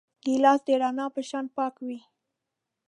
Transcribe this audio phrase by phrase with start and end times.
[0.23, 1.99] ګیلاس د رڼا په شان پاک وي.